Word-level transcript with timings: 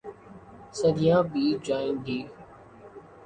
صدیاں 0.79 1.21
بیت 1.31 1.57
جائیں 1.67 1.95
گی۔ 2.05 2.19